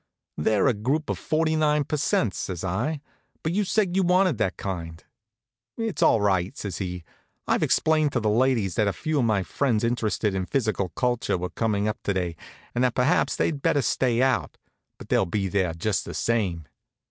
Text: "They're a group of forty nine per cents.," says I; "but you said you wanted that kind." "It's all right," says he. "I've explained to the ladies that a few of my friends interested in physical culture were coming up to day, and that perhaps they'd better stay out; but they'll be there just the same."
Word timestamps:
"They're 0.35 0.65
a 0.65 0.73
group 0.73 1.11
of 1.11 1.19
forty 1.19 1.55
nine 1.55 1.83
per 1.83 1.95
cents.," 1.97 2.35
says 2.35 2.63
I; 2.63 3.01
"but 3.43 3.53
you 3.53 3.63
said 3.63 3.95
you 3.95 4.01
wanted 4.01 4.39
that 4.39 4.57
kind." 4.57 5.03
"It's 5.77 6.01
all 6.01 6.19
right," 6.19 6.57
says 6.57 6.79
he. 6.79 7.03
"I've 7.45 7.61
explained 7.61 8.11
to 8.13 8.19
the 8.19 8.27
ladies 8.27 8.73
that 8.73 8.87
a 8.87 8.93
few 8.93 9.19
of 9.19 9.25
my 9.25 9.43
friends 9.43 9.83
interested 9.83 10.33
in 10.33 10.47
physical 10.47 10.89
culture 10.89 11.37
were 11.37 11.51
coming 11.51 11.87
up 11.87 11.99
to 12.05 12.15
day, 12.15 12.35
and 12.73 12.83
that 12.83 12.95
perhaps 12.95 13.35
they'd 13.35 13.61
better 13.61 13.83
stay 13.83 14.23
out; 14.23 14.57
but 14.97 15.09
they'll 15.09 15.27
be 15.27 15.47
there 15.47 15.75
just 15.75 16.05
the 16.05 16.15
same." 16.15 16.65